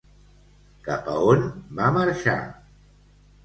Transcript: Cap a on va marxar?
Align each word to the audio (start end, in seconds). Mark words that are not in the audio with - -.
Cap 0.87 1.11
a 1.11 1.19
on 1.35 1.47
va 1.83 1.93
marxar? 2.01 2.39